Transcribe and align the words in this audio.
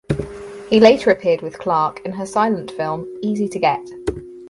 He 0.71 0.79
later 0.79 1.11
appeared 1.11 1.43
with 1.43 1.59
Clark 1.59 1.99
in 2.03 2.13
her 2.13 2.25
silent 2.25 2.71
film 2.71 3.05
"Easy 3.21 3.47
to 3.47 3.59
Get". 3.59 3.87